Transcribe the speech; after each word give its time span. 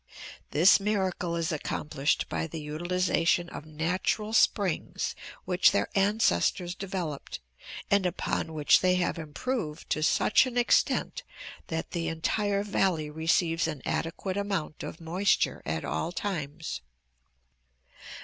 This 0.49 0.79
miracle 0.79 1.35
is 1.35 1.51
accomplished 1.51 2.27
by 2.27 2.47
the 2.47 2.59
utilization 2.59 3.49
of 3.49 3.67
natural 3.67 4.33
springs 4.33 5.13
which 5.45 5.71
their 5.73 5.89
ancestors 5.93 6.73
developed, 6.73 7.39
and 7.91 8.07
upon 8.07 8.53
which 8.55 8.79
they 8.79 8.95
have 8.95 9.19
improved 9.19 9.87
to 9.91 10.01
such 10.01 10.47
an 10.47 10.57
extent 10.57 11.21
that 11.67 11.91
the 11.91 12.07
entire 12.07 12.63
valley 12.63 13.11
receives 13.11 13.67
an 13.67 13.83
adequate 13.85 14.37
amount 14.37 14.81
of 14.81 14.99
moisture 14.99 15.61
at 15.67 15.85
all 15.85 16.11
times. 16.11 16.81